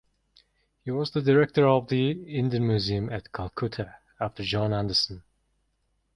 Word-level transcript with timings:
He 0.83 0.89
was 0.89 1.11
the 1.11 1.21
director 1.21 1.67
of 1.67 1.87
the 1.87 2.09
Indian 2.09 2.65
Museum 2.65 3.11
at 3.11 3.31
Calcutta, 3.31 3.97
after 4.19 4.41
John 4.41 4.73
Anderson. 4.73 5.21